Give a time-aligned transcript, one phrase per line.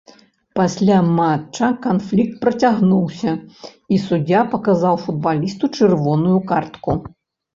[0.59, 3.31] Пасля матча канфлікт працягнуўся,
[3.95, 6.91] і суддзя паказаў футбалісту чырвоную картку.